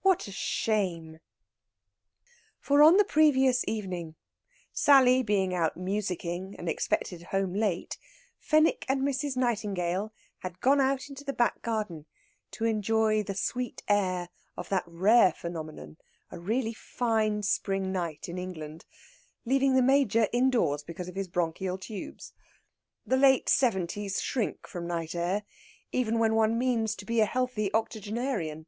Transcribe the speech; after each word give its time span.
What 0.00 0.26
a 0.26 0.32
shame!" 0.32 1.18
For 2.58 2.82
on 2.82 2.96
the 2.96 3.04
previous 3.04 3.62
evening, 3.68 4.14
Sally 4.72 5.22
being 5.22 5.52
out 5.52 5.76
musicking 5.76 6.54
and 6.58 6.66
expected 6.66 7.24
home 7.24 7.52
late, 7.52 7.98
Fenwick 8.38 8.86
and 8.88 9.02
Mrs. 9.02 9.36
Nightingale 9.36 10.14
had 10.38 10.62
gone 10.62 10.80
out 10.80 11.10
in 11.10 11.16
the 11.26 11.34
back 11.34 11.60
garden 11.60 12.06
to 12.52 12.64
enjoy 12.64 13.22
the 13.22 13.34
sweet 13.34 13.82
air 13.86 14.30
of 14.56 14.70
that 14.70 14.84
rare 14.86 15.30
phenomenon 15.30 15.98
a 16.30 16.38
really 16.38 16.72
fine 16.72 17.42
spring 17.42 17.92
night 17.92 18.30
in 18.30 18.38
England 18.38 18.86
leaving 19.44 19.74
the 19.74 19.82
Major 19.82 20.26
indoors 20.32 20.82
because 20.82 21.08
of 21.10 21.16
his 21.16 21.28
bronchial 21.28 21.76
tubes. 21.76 22.32
The 23.04 23.18
late 23.18 23.50
seventies 23.50 24.22
shrink 24.22 24.66
from 24.66 24.86
night 24.86 25.14
air, 25.14 25.42
even 25.90 26.18
when 26.18 26.34
one 26.34 26.56
means 26.58 26.94
to 26.94 27.04
be 27.04 27.20
a 27.20 27.26
healthy 27.26 27.70
octogenarian. 27.74 28.64